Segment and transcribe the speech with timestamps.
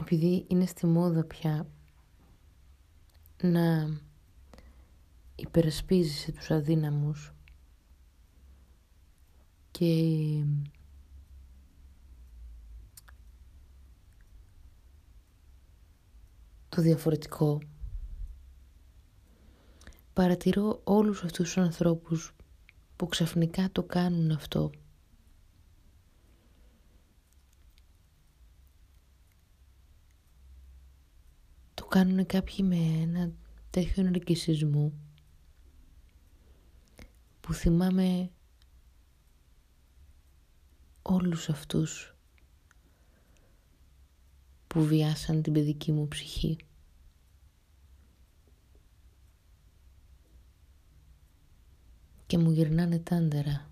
[0.00, 1.66] επειδή είναι στη μόδα πια
[3.42, 3.98] να
[5.34, 7.32] υπερασπίζεσαι τους αδύναμους
[9.70, 9.94] και
[16.68, 17.60] το διαφορετικό
[20.12, 22.34] παρατηρώ όλους αυτούς τους ανθρώπους
[22.96, 24.70] που ξαφνικά το κάνουν αυτό
[31.90, 33.32] κάνουν κάποιοι με ένα
[33.70, 34.92] τέτοιο ναρκισισμό
[37.40, 38.30] που θυμάμαι
[41.02, 42.14] όλους αυτούς
[44.66, 46.56] που βιάσαν την παιδική μου ψυχή.
[52.26, 53.69] Και μου γυρνάνε τάντερα.